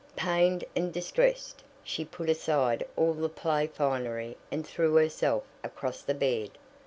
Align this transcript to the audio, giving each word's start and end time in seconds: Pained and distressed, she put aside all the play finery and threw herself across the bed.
Pained 0.15 0.63
and 0.75 0.91
distressed, 0.91 1.61
she 1.83 2.03
put 2.03 2.27
aside 2.27 2.87
all 2.97 3.13
the 3.13 3.29
play 3.29 3.67
finery 3.67 4.35
and 4.49 4.65
threw 4.65 4.95
herself 4.95 5.43
across 5.63 6.01
the 6.01 6.15
bed. 6.15 6.49